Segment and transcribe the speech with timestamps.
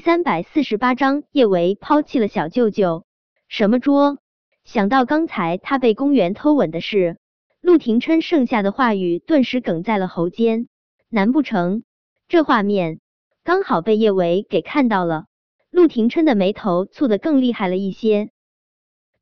[0.00, 3.04] 三百四十八章，叶维抛弃了小舅舅。
[3.48, 4.18] 什么捉？
[4.64, 7.18] 想到刚才他被公园偷吻的事，
[7.60, 10.68] 陆廷琛剩下的话语顿时哽在了喉间。
[11.10, 11.82] 难不成
[12.28, 13.00] 这画面
[13.44, 15.26] 刚好被叶维给看到了？
[15.70, 18.30] 陆廷琛的眉头蹙得更厉害了一些。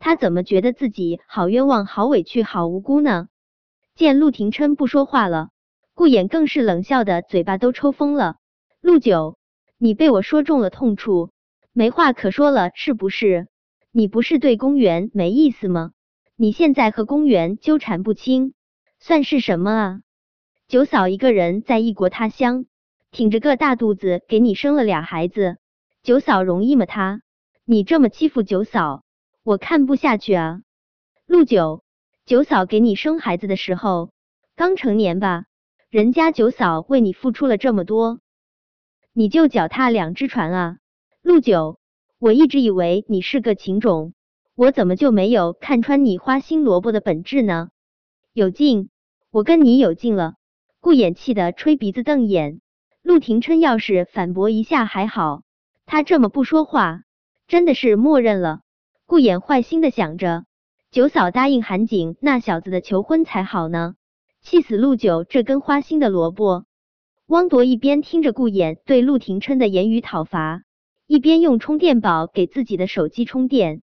[0.00, 3.28] 他怎么觉得自己好冤枉、好委屈、好无辜呢？
[3.94, 5.50] 见陆廷琛不说话了，
[5.94, 8.36] 顾衍更是冷笑的嘴巴都抽风了。
[8.80, 9.38] 陆九，
[9.78, 11.30] 你被我说中了痛处，
[11.72, 13.48] 没话可说了是不是？
[13.90, 15.92] 你不是对公园没意思吗？
[16.36, 18.54] 你现在和公园纠缠不清，
[18.98, 20.00] 算是什么啊？
[20.66, 22.66] 九嫂一个人在异国他乡，
[23.10, 25.58] 挺着个大肚子给你生了俩孩子，
[26.02, 26.86] 九嫂容易吗？
[26.86, 27.20] 他，
[27.64, 29.04] 你这么欺负九嫂，
[29.42, 30.60] 我看不下去啊！
[31.26, 31.84] 陆九，
[32.24, 34.10] 九嫂给你生孩子的时候
[34.56, 35.44] 刚成年吧？
[35.90, 38.20] 人家九嫂为你付出了这么多，
[39.16, 40.78] 你就脚踏两只船啊？
[41.22, 41.78] 陆九。
[42.18, 44.12] 我一直以为你是个情种，
[44.56, 47.68] 我怎么就没有看穿你花心萝卜的本质呢？
[48.32, 48.88] 有劲，
[49.30, 50.34] 我跟你有劲了！
[50.80, 52.60] 顾衍气的吹鼻子瞪眼。
[53.02, 55.42] 陆廷琛要是反驳一下还好，
[55.86, 57.02] 他这么不说话，
[57.46, 58.62] 真的是默认了。
[59.06, 60.44] 顾衍坏心的想着，
[60.90, 63.94] 九嫂答应韩景那小子的求婚才好呢，
[64.40, 66.64] 气死陆九这根花心的萝卜。
[67.26, 70.62] 汪铎一边听着顾衍对陆廷琛的言语讨伐。
[71.06, 73.82] 一边用充电宝给自己的手机充电，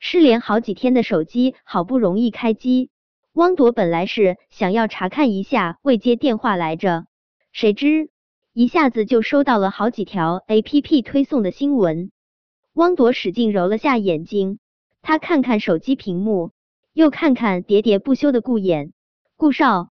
[0.00, 2.90] 失联好几天的手机好不容易开机。
[3.32, 7.06] 汪铎本来是想要查看一下未接电话来着，
[7.52, 8.10] 谁知
[8.52, 12.10] 一下子就收到了好几条 APP 推送的新闻。
[12.74, 14.58] 汪铎使劲揉了下眼睛，
[15.00, 16.50] 他看看手机屏幕，
[16.92, 18.90] 又看看喋喋不休的顾衍。
[19.36, 19.90] 顾少，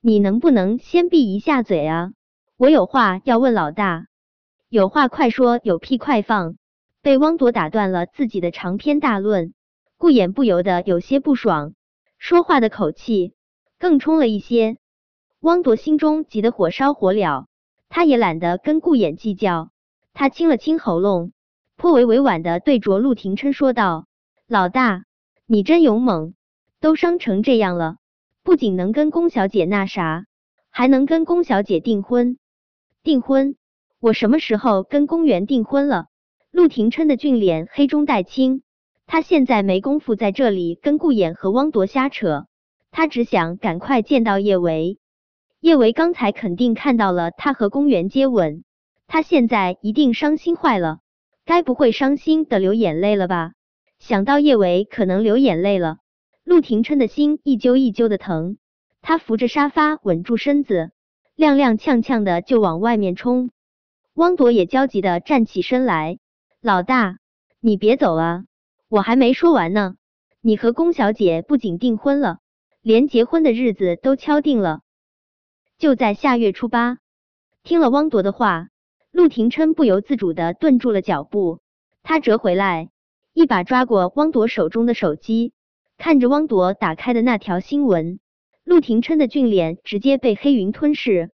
[0.00, 2.12] 你能不能先闭一下嘴啊？
[2.56, 4.06] 我有话要问老大。
[4.68, 6.56] 有话快说，有屁快放！
[7.02, 9.54] 被汪铎打断了自己的长篇大论，
[9.96, 11.74] 顾衍不由得有些不爽，
[12.18, 13.34] 说话的口气
[13.78, 14.76] 更冲了一些。
[15.40, 17.46] 汪铎心中急得火烧火燎，
[17.88, 19.70] 他也懒得跟顾衍计较，
[20.14, 21.32] 他清了清喉咙，
[21.76, 24.06] 颇为委婉的对着陆廷琛说道
[24.48, 25.04] ：“老大，
[25.46, 26.34] 你真勇猛，
[26.80, 27.98] 都伤成这样了，
[28.46, 30.24] 不仅能跟宫小姐那啥，
[30.70, 32.38] 还能跟宫小姐订婚，
[33.02, 33.56] 订婚。”
[33.98, 36.06] 我什么时候跟公园订婚了？
[36.52, 38.62] 陆廷琛的俊脸黑中带青，
[39.04, 42.46] 他现在没工夫在这里跟顾衍和汪铎瞎扯，
[42.92, 45.00] 他只想赶快见到叶维。
[45.58, 48.62] 叶维刚才肯定看到了他和公园接吻，
[49.08, 51.00] 他现在一定伤心坏了，
[51.44, 53.54] 该不会伤心的流眼泪了吧？
[53.98, 55.96] 想到叶维可能流眼泪了，
[56.46, 58.56] 陆廷琛的心一揪一揪的疼，
[59.02, 60.92] 他扶着沙发稳住身子，
[61.36, 63.50] 踉踉跄跄的就往外面冲。
[64.14, 66.20] 汪铎也焦急的站起身来，
[66.62, 67.18] 老大，
[67.58, 68.44] 你别走啊，
[68.88, 69.96] 我还没说完呢。
[70.40, 72.38] 你和龚小姐不仅订婚了，
[72.80, 74.82] 连结婚的日子都敲定了，
[75.78, 76.98] 就在下月初八。
[77.64, 78.68] 听了汪铎的话，
[79.10, 81.58] 陆廷琛不由自主的顿住了脚步，
[82.04, 82.88] 他折回来，
[83.32, 85.52] 一把抓过汪铎手中的手机，
[85.98, 88.20] 看着汪铎打开的那条新闻，
[88.64, 91.30] 陆廷琛的俊脸直接被黑云吞噬。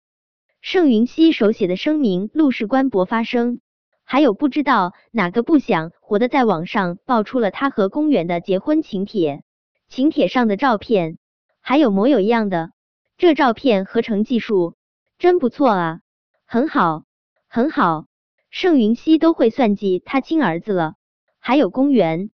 [0.61, 3.59] 盛云熙手写的声明，陆氏官博发声，
[4.03, 9.43] 还有不知道哪个不想活的在网上爆出了他和公园的结婚请帖，
[9.89, 11.17] 请帖上的照片。
[11.59, 12.71] 还有模有样的，
[13.17, 14.75] 这照片合成技术。
[15.17, 15.99] 真不错啊，
[16.45, 17.03] 很好，
[17.47, 18.05] 很好，
[18.49, 20.95] 盛云熙都会算计他亲儿子了，
[21.39, 22.31] 还有公园，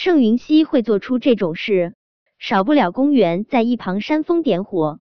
[0.00, 1.96] 盛云熙会做出这种事，
[2.38, 5.00] 少不了公园在一旁煽风点火，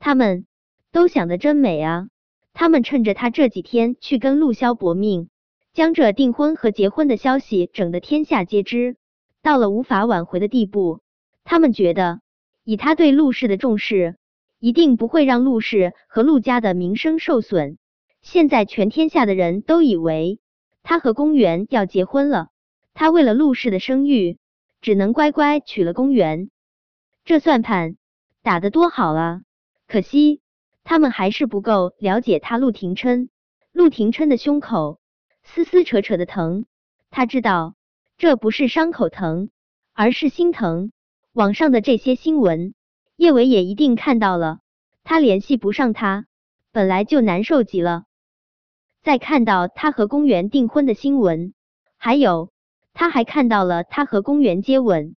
[0.00, 0.44] 他们。
[0.90, 2.08] 都想的真美啊！
[2.52, 5.28] 他们趁着他这几天去跟陆潇搏命，
[5.72, 8.96] 将这订婚和结婚的消息整得天下皆知，
[9.40, 10.98] 到了无法挽回的地步。
[11.44, 12.20] 他们觉得，
[12.64, 14.16] 以他对陆氏的重视，
[14.58, 17.78] 一定不会让陆氏和陆家的名声受损。
[18.20, 20.40] 现在全天下的人都以为
[20.82, 22.48] 他和公园要结婚了，
[22.94, 24.38] 他为了陆氏的声誉，
[24.80, 26.50] 只能乖乖娶了公园。
[27.24, 27.96] 这算盘
[28.42, 29.42] 打得多好啊！
[29.86, 30.40] 可惜。
[30.86, 33.30] 他们还是不够了解他陆廷琛，
[33.72, 35.00] 陆廷琛的胸口
[35.42, 36.66] 撕撕扯扯的疼，
[37.10, 37.74] 他知道
[38.18, 39.48] 这不是伤口疼，
[39.94, 40.92] 而是心疼。
[41.32, 42.74] 网上的这些新闻，
[43.16, 44.58] 叶伟也一定看到了，
[45.04, 46.26] 他联系不上他，
[46.70, 48.04] 本来就难受极了。
[49.02, 51.54] 再看到他和公园订婚的新闻，
[51.96, 52.52] 还有
[52.94, 55.14] 他还看到了他和公园接吻，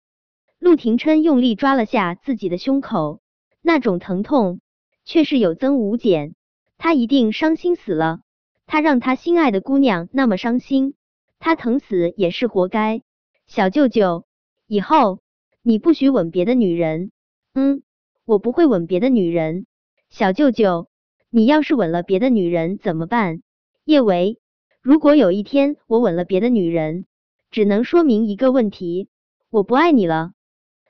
[0.57, 3.22] 陆廷琛用力抓了下自己的胸口，
[3.62, 4.60] 那种疼痛。
[5.07, 6.33] 却是有增无减，
[6.80, 8.22] 他一定伤心死了。
[8.66, 10.95] 他让他心爱的姑娘那么伤心，
[11.38, 13.04] 他疼死也是活该。
[13.45, 14.25] 小舅舅，
[14.66, 15.19] 以后
[15.62, 17.12] 你不许吻别的女人。
[17.54, 17.83] 嗯，
[18.25, 19.68] 我不会吻别的女人。
[20.10, 20.88] 小舅舅，
[21.30, 23.44] 你要是吻了别的女人怎么办？
[23.83, 24.39] 叶维，
[24.81, 27.06] 如果有一天我吻了别的女人，
[27.51, 29.09] 只能说明一个问题，
[29.50, 30.31] 我不爱你了。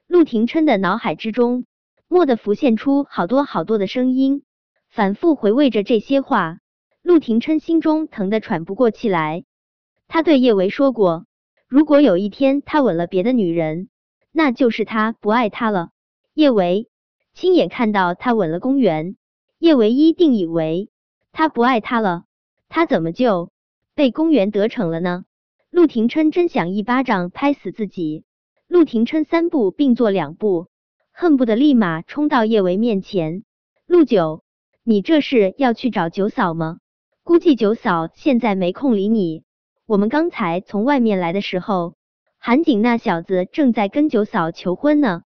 [0.07, 1.65] 陆廷琛的脑海之中，
[2.07, 4.43] 蓦地浮现出好多好多的声音，
[4.89, 6.59] 反复回味着这些话。
[7.01, 9.43] 陆廷琛心中疼得喘不过气来。
[10.07, 11.25] 他对叶维说过，
[11.67, 13.89] 如果有一天他吻了别的女人，
[14.31, 15.89] 那就是他不爱他了。
[16.33, 16.89] 叶维
[17.33, 19.17] 亲眼看到他吻了公园，
[19.59, 20.89] 叶维一定以为
[21.31, 22.23] 他不爱他了。
[22.69, 23.51] 他怎么就
[23.93, 25.25] 被公园得逞了呢？
[25.75, 28.23] 陆廷琛真想一巴掌拍死自己。
[28.65, 30.67] 陆廷琛三步并作两步，
[31.11, 33.43] 恨不得立马冲到叶维面前。
[33.85, 34.45] 陆九，
[34.85, 36.77] 你这是要去找九嫂吗？
[37.23, 39.43] 估计九嫂现在没空理你。
[39.85, 41.95] 我们刚才从外面来的时候，
[42.37, 45.23] 韩景那小子正在跟九嫂求婚呢。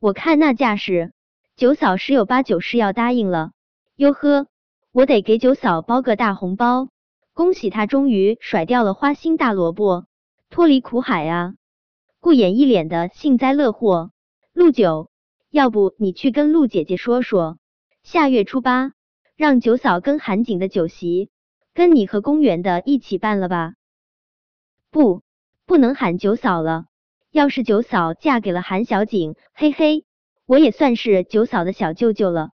[0.00, 1.14] 我看那架势，
[1.56, 3.52] 九嫂十有八九是要答应了。
[3.96, 4.48] 哟呵，
[4.92, 6.90] 我得给九嫂包个大红包，
[7.38, 10.06] 恭喜他终于甩掉了花心大萝卜，
[10.50, 11.54] 脱离苦海啊！
[12.18, 14.10] 顾衍一脸的幸灾乐祸。
[14.52, 15.08] 陆九，
[15.48, 17.60] 要不你去跟陆姐姐说说，
[18.02, 18.90] 下月初八
[19.36, 21.30] 让九嫂跟韩景的酒席，
[21.74, 23.74] 跟你和公园的一起办了吧？
[24.90, 25.22] 不，
[25.64, 26.86] 不能喊九嫂了。
[27.30, 30.04] 要是九嫂嫁给了韩小景，嘿嘿，
[30.44, 32.50] 我也算是九嫂的小舅舅了。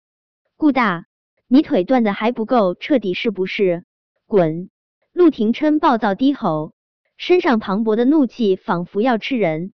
[0.56, 1.06] 顾大，
[1.50, 3.84] 你腿断的还不够彻底是不是？
[4.30, 4.70] 滚！
[5.12, 6.74] 陆廷琛暴躁低吼，
[7.18, 9.74] 身上磅礴的怒气仿佛要吃人。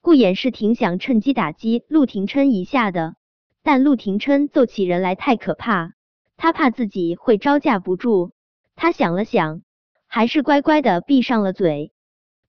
[0.00, 3.14] 顾衍是挺想趁机打击陆廷琛一下的，
[3.62, 5.92] 但陆廷琛揍起人来太可怕，
[6.36, 8.32] 他怕自己会招架不住。
[8.74, 9.62] 他想了想，
[10.08, 11.92] 还是乖乖的闭上了嘴。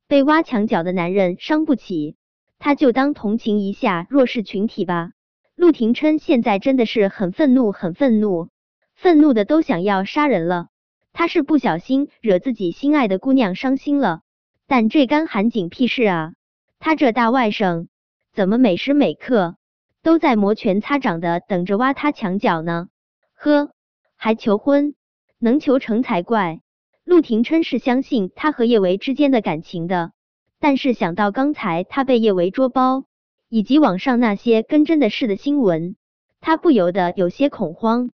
[0.07, 2.17] 被挖墙脚的男人伤不起，
[2.57, 5.11] 他就当同情一下弱势群体吧。
[5.55, 8.49] 陆廷琛现在真的是很愤怒，很愤怒，
[8.95, 10.69] 愤怒的都想要杀人了。
[11.17, 14.19] 他是不小心惹自己心爱的姑娘伤心了，
[14.67, 16.33] 但这干韩景屁事啊！
[16.77, 17.87] 他这大外甥
[18.33, 19.55] 怎么每时每刻
[20.03, 22.89] 都在摩拳擦掌的等着挖他墙角呢？
[23.33, 23.71] 呵，
[24.17, 24.93] 还求婚，
[25.39, 26.59] 能求成才怪。
[27.05, 30.11] 陆廷琛是相信他和叶维之间的感情的，
[30.59, 33.05] 但是想到刚才他被叶维捉包，
[33.47, 35.95] 以及网上那些跟真的事的新闻，
[36.41, 38.09] 他不由得有些恐慌。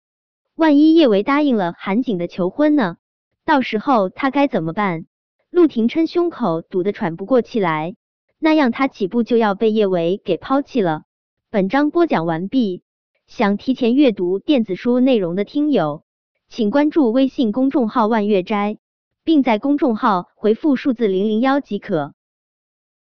[0.56, 2.96] 万一叶维答应了韩景的求婚呢？
[3.44, 5.04] 到时候他该怎么办？
[5.50, 7.94] 陆廷琛胸口堵得喘不过气来，
[8.38, 11.02] 那样他起步就要被叶维给抛弃了。
[11.50, 12.82] 本章播讲完毕，
[13.26, 16.04] 想提前阅读电子书内容的听友。
[16.48, 18.78] 请关注微信公众号“万月斋”，
[19.24, 22.14] 并在公众号回复数字零零幺即可。